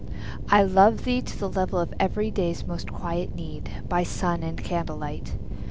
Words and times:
I 0.49 0.63
love 0.63 1.03
thee 1.03 1.21
to 1.21 1.37
the 1.37 1.47
level 1.47 1.77
of 1.79 1.93
everyday's 1.99 2.65
Most 2.65 2.91
quiet 2.91 3.35
need, 3.35 3.69
by 3.87 4.01
sun 4.01 4.41
and 4.41 4.57
candlelight. 4.57 5.35